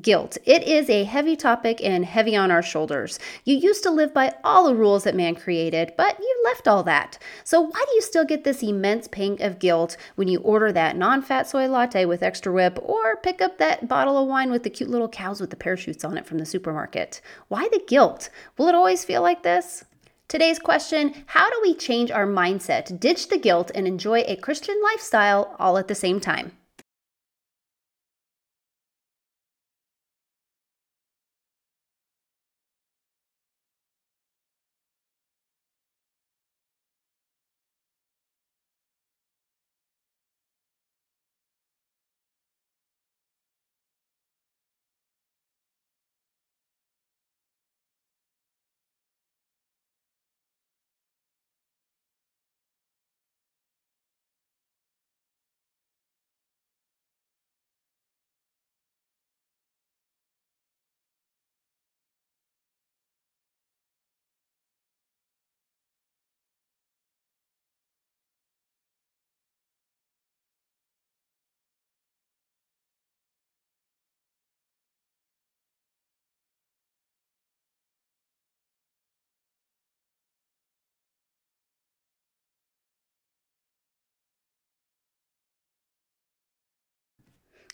[0.00, 0.38] Guilt.
[0.46, 3.18] It is a heavy topic and heavy on our shoulders.
[3.44, 6.82] You used to live by all the rules that man created, but you left all
[6.84, 7.18] that.
[7.44, 10.96] So, why do you still get this immense pang of guilt when you order that
[10.96, 14.62] non fat soy latte with extra whip or pick up that bottle of wine with
[14.62, 17.20] the cute little cows with the parachutes on it from the supermarket?
[17.48, 18.30] Why the guilt?
[18.56, 19.84] Will it always feel like this?
[20.26, 24.80] Today's question How do we change our mindset, ditch the guilt, and enjoy a Christian
[24.82, 26.52] lifestyle all at the same time?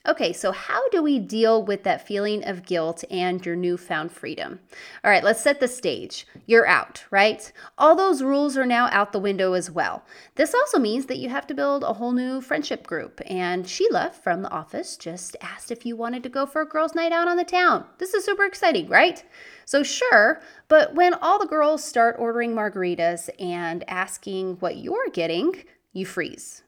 [0.09, 4.59] Okay, so how do we deal with that feeling of guilt and your newfound freedom?
[5.05, 6.27] All right, let's set the stage.
[6.47, 7.53] You're out, right?
[7.77, 10.03] All those rules are now out the window as well.
[10.36, 13.20] This also means that you have to build a whole new friendship group.
[13.27, 16.95] And Sheila from the office just asked if you wanted to go for a girls'
[16.95, 17.84] night out on the town.
[17.98, 19.23] This is super exciting, right?
[19.67, 25.64] So, sure, but when all the girls start ordering margaritas and asking what you're getting,
[25.92, 26.62] you freeze.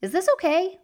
[0.00, 0.78] Is this okay?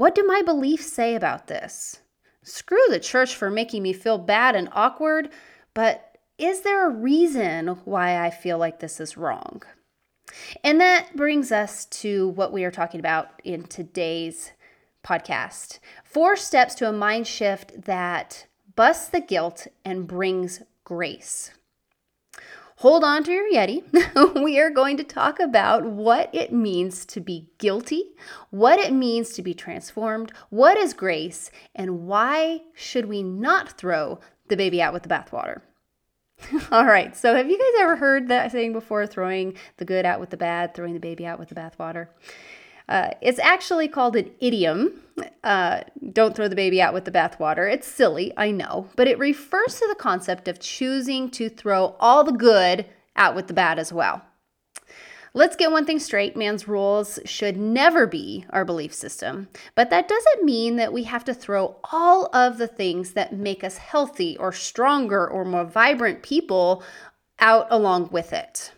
[0.00, 2.00] What do my beliefs say about this?
[2.42, 5.28] Screw the church for making me feel bad and awkward,
[5.74, 9.62] but is there a reason why I feel like this is wrong?
[10.64, 14.52] And that brings us to what we are talking about in today's
[15.04, 18.46] podcast four steps to a mind shift that
[18.76, 21.50] busts the guilt and brings grace
[22.80, 23.84] hold on to your Yeti.
[24.42, 28.12] we are going to talk about what it means to be guilty,
[28.48, 34.18] what it means to be transformed, what is grace, and why should we not throw
[34.48, 35.60] the baby out with the bathwater.
[36.72, 40.18] All right, so have you guys ever heard that saying before throwing the good out
[40.18, 42.08] with the bad, throwing the baby out with the bathwater?
[42.90, 45.00] Uh, it's actually called an idiom.
[45.44, 47.72] Uh, don't throw the baby out with the bathwater.
[47.72, 52.24] It's silly, I know, but it refers to the concept of choosing to throw all
[52.24, 54.22] the good out with the bad as well.
[55.32, 59.46] Let's get one thing straight man's rules should never be our belief system,
[59.76, 63.62] but that doesn't mean that we have to throw all of the things that make
[63.62, 66.82] us healthy or stronger or more vibrant people
[67.38, 68.72] out along with it.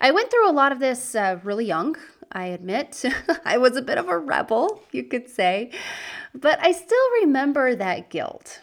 [0.00, 1.96] I went through a lot of this uh, really young.
[2.32, 3.04] I admit.
[3.44, 5.70] I was a bit of a rebel, you could say.
[6.34, 8.62] But I still remember that guilt.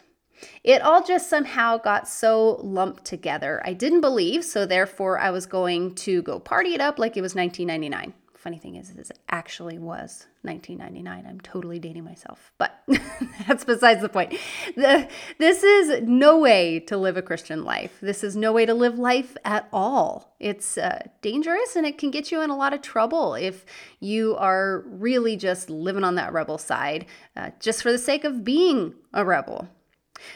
[0.62, 3.62] It all just somehow got so lumped together.
[3.64, 7.22] I didn't believe, so therefore I was going to go party it up like it
[7.22, 8.14] was 1999
[8.44, 11.24] funny thing is, is it actually was 1999.
[11.26, 12.78] I'm totally dating myself, but
[13.48, 14.34] that's besides the point.
[14.76, 17.96] The, this is no way to live a Christian life.
[18.02, 20.36] This is no way to live life at all.
[20.40, 23.64] It's uh, dangerous and it can get you in a lot of trouble if
[23.98, 28.44] you are really just living on that rebel side uh, just for the sake of
[28.44, 29.68] being a rebel.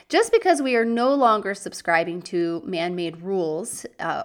[0.08, 4.22] Just because we are no longer subscribing to man made rules uh,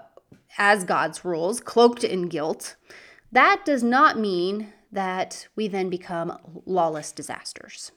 [0.57, 2.77] as God's rules, cloaked in guilt,
[3.33, 7.91] that does not mean that we then become lawless disasters.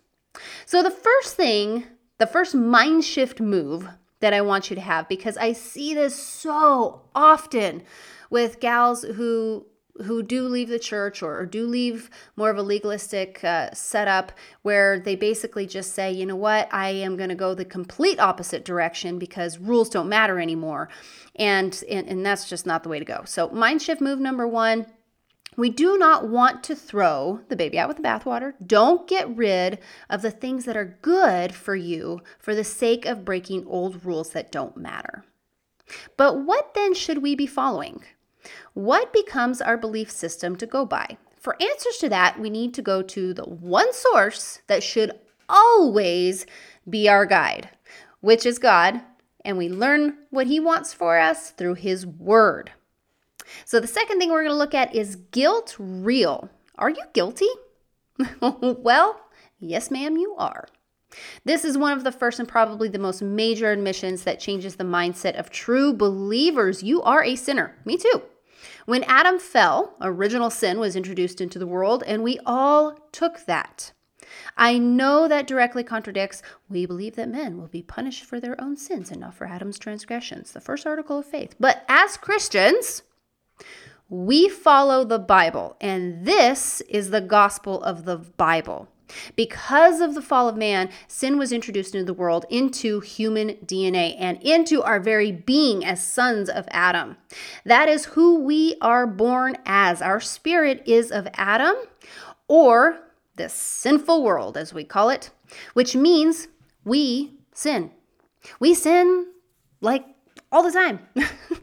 [0.65, 1.85] So, the first thing,
[2.19, 3.89] the first mind shift move
[4.21, 7.83] that I want you to have, because I see this so often
[8.31, 9.67] with gals who
[10.05, 14.31] who do leave the church or, or do leave more of a legalistic uh, setup
[14.61, 18.21] where they basically just say, you know what, I am going to go the complete
[18.21, 20.91] opposite direction because rules don't matter anymore.
[21.37, 23.23] And, and, and that's just not the way to go.
[23.25, 24.85] So, mind shift move number one
[25.57, 28.53] we do not want to throw the baby out with the bathwater.
[28.65, 29.79] Don't get rid
[30.11, 34.31] of the things that are good for you for the sake of breaking old rules
[34.31, 35.25] that don't matter.
[36.17, 38.05] But what then should we be following?
[38.75, 41.17] What becomes our belief system to go by?
[41.41, 45.13] For answers to that, we need to go to the one source that should
[45.49, 46.45] always
[46.89, 47.71] be our guide,
[48.21, 49.01] which is God,
[49.45, 52.73] and we learn what He wants for us through His Word.
[53.65, 56.51] So, the second thing we're going to look at is guilt real?
[56.77, 57.49] Are you guilty?
[58.41, 59.21] well,
[59.59, 60.67] yes, ma'am, you are.
[61.45, 64.85] This is one of the first and probably the most major admissions that changes the
[64.85, 66.83] mindset of true believers.
[66.83, 67.77] You are a sinner.
[67.85, 68.23] Me too.
[68.87, 73.93] When Adam fell, original sin was introduced into the world, and we all took that.
[74.57, 78.77] I know that directly contradicts, we believe that men will be punished for their own
[78.77, 81.55] sins and not for Adam's transgressions, the first article of faith.
[81.61, 83.03] But as Christians,
[84.09, 88.89] we follow the Bible, and this is the gospel of the Bible.
[89.37, 94.17] Because of the fall of man, sin was introduced into the world, into human DNA,
[94.19, 97.17] and into our very being as sons of Adam.
[97.65, 100.03] That is who we are born as.
[100.03, 101.77] Our spirit is of Adam,
[102.49, 102.99] or
[103.37, 105.31] the sinful world, as we call it,
[105.75, 106.49] which means
[106.85, 107.91] we sin.
[108.59, 109.33] We sin
[109.81, 110.16] like
[110.53, 111.01] all the time.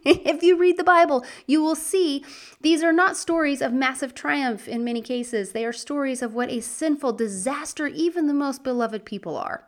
[0.06, 2.24] if you read the Bible, you will see
[2.62, 5.52] these are not stories of massive triumph in many cases.
[5.52, 9.68] They are stories of what a sinful disaster even the most beloved people are.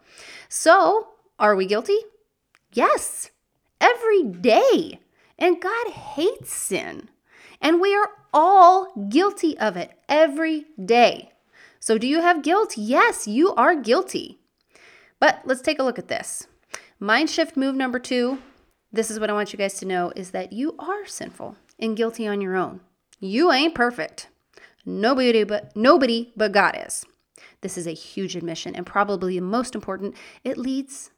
[0.50, 1.10] So,
[1.40, 1.98] are we guilty?
[2.74, 3.32] Yes,
[3.80, 5.00] every day.
[5.38, 7.10] And God hates sin.
[7.62, 11.32] And we are all guilty of it every day.
[11.80, 12.78] So, do you have guilt?
[12.78, 14.40] Yes, you are guilty.
[15.20, 16.48] But let's take a look at this.
[17.00, 18.40] Mind shift move number two
[18.96, 21.98] this is what I want you guys to know is that you are sinful and
[21.98, 22.80] guilty on your own.
[23.20, 24.30] You ain't perfect.
[24.86, 27.06] Nobody but nobody but God is.
[27.62, 31.12] This is a huge admission and probably the most important, it leads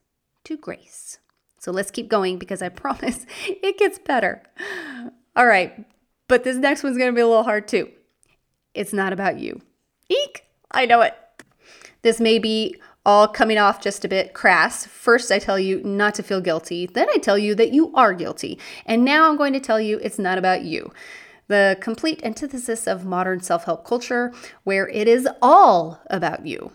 [0.45, 1.19] to grace.
[1.59, 4.43] So let's keep going because I promise it gets better.
[5.35, 5.85] All right,
[6.27, 7.89] but this next one's going to be a little hard too.
[8.73, 9.61] It's not about you.
[10.09, 10.45] Eek!
[10.71, 11.15] I know it.
[12.01, 12.75] This may be
[13.07, 14.85] all coming off just a bit crass.
[14.85, 16.85] First, I tell you not to feel guilty.
[16.85, 18.59] Then I tell you that you are guilty.
[18.85, 20.91] And now I'm going to tell you it's not about you.
[21.47, 24.33] The complete antithesis of modern self help culture,
[24.65, 26.73] where it is all about you.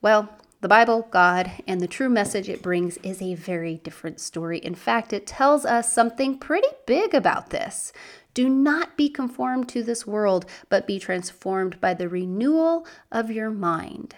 [0.00, 0.30] Well,
[0.62, 4.58] the Bible, God, and the true message it brings is a very different story.
[4.58, 7.92] In fact, it tells us something pretty big about this.
[8.36, 13.50] Do not be conformed to this world, but be transformed by the renewal of your
[13.50, 14.14] mind,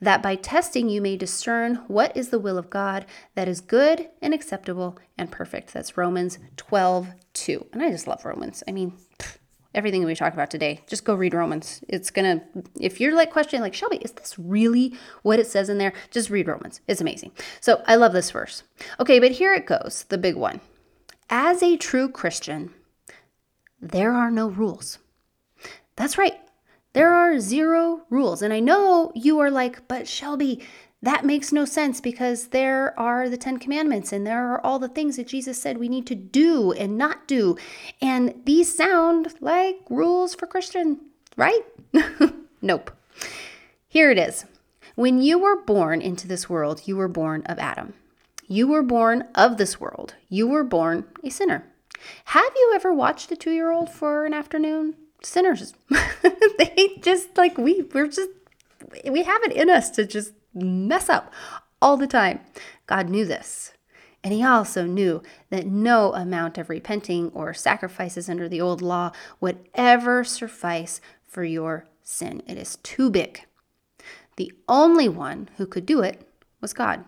[0.00, 4.08] that by testing you may discern what is the will of God that is good
[4.22, 5.72] and acceptable and perfect.
[5.72, 7.66] That's Romans 12 2.
[7.72, 8.62] And I just love Romans.
[8.68, 8.92] I mean,
[9.74, 11.82] everything we talk about today, just go read Romans.
[11.88, 12.44] It's gonna,
[12.78, 15.92] if you're like questioning, like, Shelby, is this really what it says in there?
[16.12, 16.82] Just read Romans.
[16.86, 17.32] It's amazing.
[17.60, 18.62] So I love this verse.
[19.00, 20.60] Okay, but here it goes, the big one.
[21.28, 22.72] As a true Christian,
[23.80, 24.98] there are no rules.
[25.96, 26.38] That's right.
[26.92, 28.42] There are zero rules.
[28.42, 30.62] And I know you are like, but Shelby,
[31.02, 34.88] that makes no sense because there are the Ten Commandments and there are all the
[34.88, 37.56] things that Jesus said we need to do and not do.
[38.00, 41.00] And these sound like rules for Christian,
[41.36, 41.60] right?
[42.62, 42.90] nope.
[43.88, 44.46] Here it is.
[44.94, 47.92] When you were born into this world, you were born of Adam.
[48.48, 50.14] You were born of this world.
[50.30, 51.66] You were born a sinner.
[52.26, 54.94] Have you ever watched a two year old for an afternoon?
[55.22, 55.74] Sinners.
[56.58, 58.30] they just like we, we're just,
[59.08, 61.32] we have it in us to just mess up
[61.80, 62.40] all the time.
[62.86, 63.72] God knew this.
[64.22, 69.12] And he also knew that no amount of repenting or sacrifices under the old law
[69.40, 72.42] would ever suffice for your sin.
[72.46, 73.44] It is too big.
[74.36, 76.26] The only one who could do it
[76.60, 77.04] was God.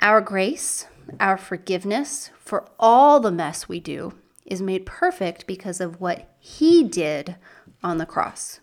[0.00, 0.86] Our grace,
[1.18, 4.14] our forgiveness for all the mess we do
[4.46, 7.36] is made perfect because of what He did
[7.82, 8.60] on the cross.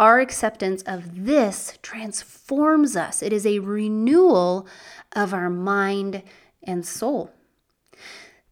[0.00, 4.66] Our acceptance of this transforms us, it is a renewal
[5.12, 6.22] of our mind
[6.62, 7.30] and soul.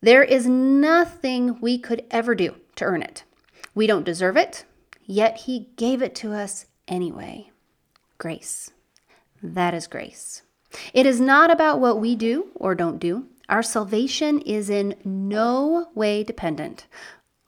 [0.00, 3.24] There is nothing we could ever do to earn it.
[3.74, 4.64] We don't deserve it,
[5.04, 7.50] yet He gave it to us anyway.
[8.18, 8.70] Grace.
[9.42, 10.42] That is grace.
[10.92, 13.26] It is not about what we do or don't do.
[13.48, 16.86] Our salvation is in no way dependent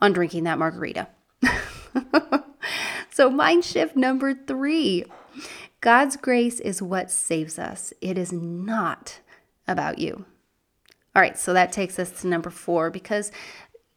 [0.01, 1.09] on drinking that margarita.
[3.09, 5.05] so, mind shift number three
[5.81, 9.19] God's grace is what saves us, it is not
[9.67, 10.25] about you.
[11.15, 13.31] All right, so that takes us to number four because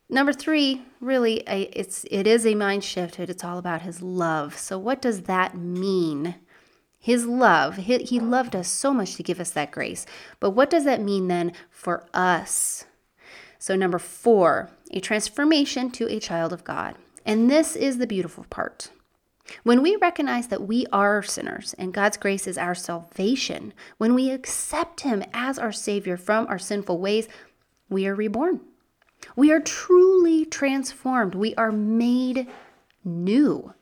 [0.09, 4.79] number three really it's it is a mind shift it's all about his love so
[4.79, 6.35] what does that mean
[7.03, 10.07] his love, he, he loved us so much to give us that grace.
[10.39, 12.85] But what does that mean then for us?
[13.59, 16.95] So, number four, a transformation to a child of God.
[17.27, 18.91] And this is the beautiful part.
[19.65, 24.31] When we recognize that we are sinners and God's grace is our salvation, when we
[24.31, 27.27] accept Him as our Savior from our sinful ways,
[27.89, 28.61] we are reborn.
[29.35, 31.35] We are truly transformed.
[31.35, 32.47] We are made
[33.05, 33.75] new.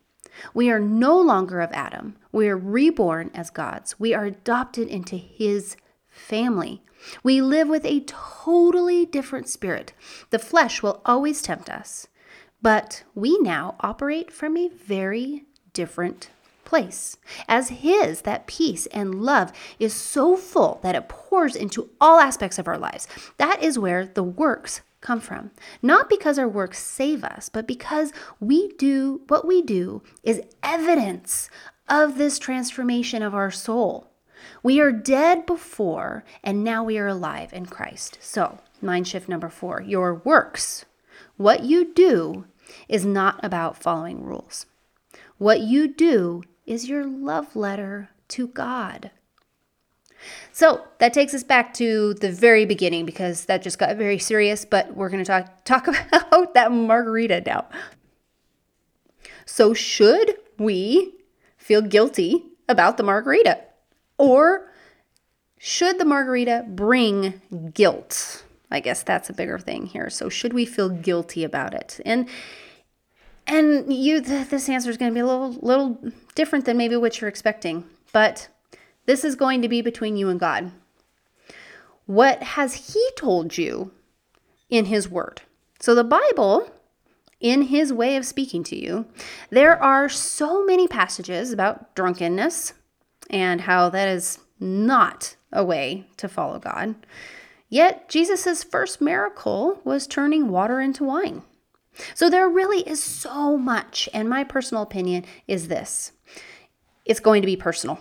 [0.54, 2.16] We are no longer of Adam.
[2.32, 3.98] We are reborn as God's.
[3.98, 5.76] We are adopted into his
[6.08, 6.82] family.
[7.22, 9.92] We live with a totally different spirit.
[10.30, 12.08] The flesh will always tempt us,
[12.60, 16.30] but we now operate from a very different
[16.64, 17.16] place.
[17.48, 22.58] As His, that peace and love is so full that it pours into all aspects
[22.58, 23.08] of our lives.
[23.38, 25.50] That is where the works come from.
[25.82, 31.48] Not because our works save us, but because we do what we do is evidence
[31.88, 34.10] of this transformation of our soul.
[34.62, 38.18] We are dead before, and now we are alive in Christ.
[38.20, 40.84] So, mind shift number four your works,
[41.36, 42.44] what you do,
[42.88, 44.66] is not about following rules.
[45.38, 49.10] What you do is your love letter to God.
[50.52, 54.64] So that takes us back to the very beginning because that just got very serious,
[54.64, 57.66] but we're going to talk, talk about that margarita now.
[59.46, 61.14] So, should we
[61.56, 63.58] feel guilty about the margarita?
[64.18, 64.70] Or
[65.58, 67.40] should the margarita bring
[67.74, 68.44] guilt?
[68.70, 70.08] I guess that's a bigger thing here.
[70.08, 72.00] So, should we feel guilty about it?
[72.04, 72.28] And
[73.46, 75.98] and you, this answer is going to be a little, little
[76.36, 78.48] different than maybe what you're expecting, but
[79.06, 80.72] this is going to be between you and God.
[82.06, 83.92] What has He told you
[84.68, 85.42] in His Word?
[85.78, 86.70] So, the Bible,
[87.40, 89.06] in His way of speaking to you,
[89.50, 92.74] there are so many passages about drunkenness
[93.30, 96.94] and how that is not a way to follow God.
[97.68, 101.42] Yet, Jesus' first miracle was turning water into wine.
[102.14, 106.12] So there really is so much, and my personal opinion is this
[107.04, 107.98] it's going to be personal.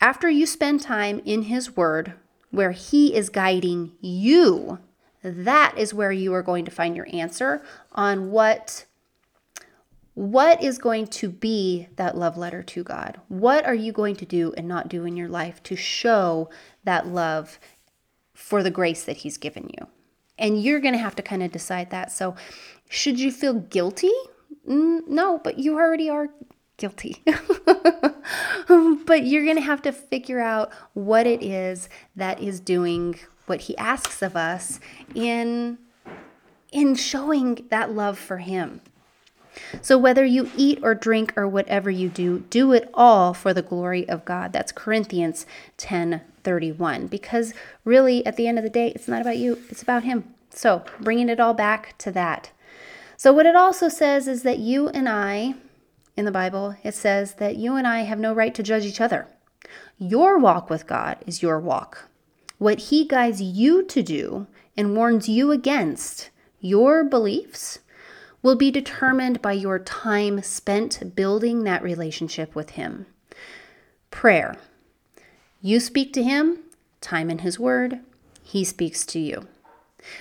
[0.00, 2.14] After you spend time in His Word,
[2.50, 4.78] where He is guiding you,
[5.22, 8.86] that is where you are going to find your answer on what
[10.14, 13.20] what is going to be that love letter to God?
[13.28, 16.50] What are you going to do and not do in your life to show
[16.84, 17.58] that love
[18.34, 19.86] for the grace that He's given you?
[20.38, 22.10] And you're going to have to kind of decide that.
[22.10, 22.34] So
[22.88, 24.10] should you feel guilty?
[24.64, 26.28] No, but you already are
[26.80, 27.22] guilty.
[29.06, 33.62] but you're going to have to figure out what it is that is doing what
[33.62, 34.80] he asks of us
[35.14, 35.78] in
[36.72, 38.80] in showing that love for him.
[39.82, 43.62] So whether you eat or drink or whatever you do, do it all for the
[43.62, 44.52] glory of God.
[44.52, 45.46] That's Corinthians
[45.78, 47.52] 10:31 because
[47.84, 50.32] really at the end of the day it's not about you, it's about him.
[50.52, 52.50] So, bringing it all back to that.
[53.16, 55.54] So, what it also says is that you and I,
[56.20, 59.00] in the Bible, it says that you and I have no right to judge each
[59.00, 59.26] other.
[59.98, 62.08] Your walk with God is your walk.
[62.58, 64.46] What He guides you to do
[64.76, 66.28] and warns you against,
[66.60, 67.78] your beliefs,
[68.42, 73.06] will be determined by your time spent building that relationship with Him.
[74.10, 74.56] Prayer.
[75.62, 76.58] You speak to Him,
[77.00, 78.00] time in His Word,
[78.42, 79.46] He speaks to you.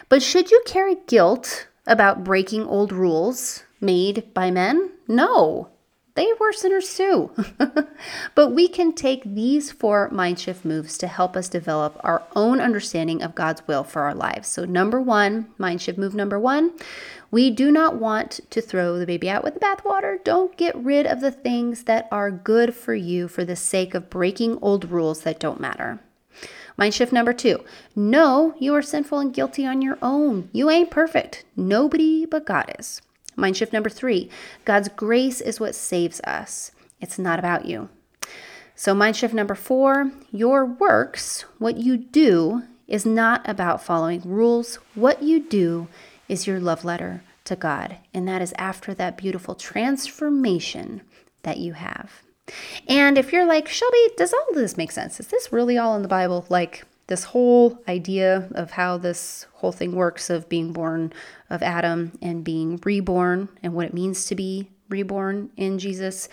[0.08, 4.92] But should you carry guilt about breaking old rules made by men?
[5.10, 5.70] No,
[6.20, 7.32] they were sinners too.
[8.36, 12.60] but we can take these four mind shift moves to help us develop our own
[12.60, 14.50] understanding of God's will for our lives.
[14.50, 16.74] So, number one, mind shift move number one,
[17.32, 20.22] we do not want to throw the baby out with the bathwater.
[20.26, 24.10] Don't get rid of the things that are good for you for the sake of
[24.10, 26.02] breaking old rules that don't matter.
[26.76, 27.64] Mind shift number two
[27.96, 30.50] know you are sinful and guilty on your own.
[30.52, 31.46] You ain't perfect.
[31.56, 33.02] Nobody but God is.
[33.40, 34.30] Mind shift number three
[34.66, 37.90] God's grace is what saves us, it's not about you.
[38.76, 44.76] So, mind shift number four your works, what you do, is not about following rules.
[44.96, 45.88] What you do
[46.28, 47.98] is your love letter to God.
[48.14, 51.02] And that is after that beautiful transformation
[51.44, 52.24] that you have.
[52.88, 55.20] And if you're like, Shelby, does all this make sense?
[55.20, 56.46] Is this really all in the Bible?
[56.50, 61.12] Like this whole idea of how this whole thing works of being born
[61.50, 66.30] of Adam and being reborn and what it means to be reborn in Jesus.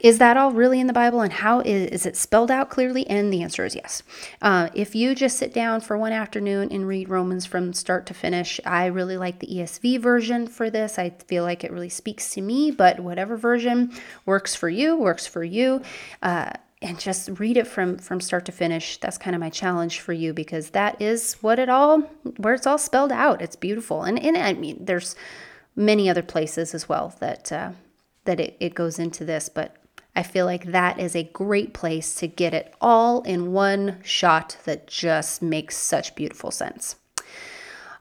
[0.00, 3.06] Is that all really in the Bible and how is, is it spelled out clearly?
[3.06, 4.02] And the answer is yes.
[4.42, 8.14] Uh, if you just sit down for one afternoon and read Romans from start to
[8.14, 10.98] finish, I really like the ESV version for this.
[10.98, 13.92] I feel like it really speaks to me, but whatever version
[14.26, 15.82] works for you, works for you.
[16.22, 18.98] Uh, and just read it from from start to finish.
[18.98, 22.00] That's kind of my challenge for you because that is what it all
[22.36, 23.42] where it's all spelled out.
[23.42, 24.02] It's beautiful.
[24.02, 25.16] And, and i mean there's
[25.74, 27.72] many other places as well that uh,
[28.24, 29.76] that it, it goes into this but
[30.18, 34.56] I feel like that is a great place to get it all in one shot
[34.64, 36.96] that just makes such beautiful sense.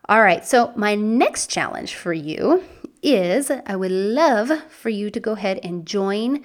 [0.10, 2.64] All right, so my next challenge for you
[3.04, 6.44] is I would love for you to go ahead and join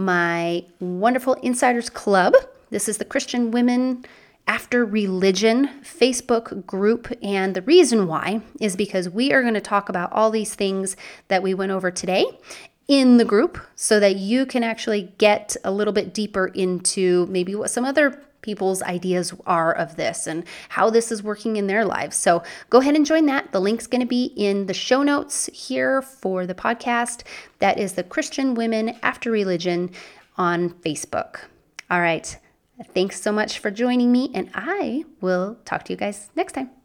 [0.00, 2.34] my wonderful Insiders Club.
[2.70, 4.04] This is the Christian Women
[4.46, 7.12] after Religion Facebook group.
[7.22, 10.96] And the reason why is because we are going to talk about all these things
[11.28, 12.24] that we went over today
[12.88, 17.54] in the group so that you can actually get a little bit deeper into maybe
[17.54, 21.84] what some other people's ideas are of this and how this is working in their
[21.84, 22.16] lives.
[22.16, 23.52] So go ahead and join that.
[23.52, 27.22] The link's going to be in the show notes here for the podcast.
[27.58, 29.90] That is the Christian Women After Religion
[30.36, 31.40] on Facebook.
[31.90, 32.36] All right.
[32.94, 36.79] Thanks so much for joining me, and I will talk to you guys next time.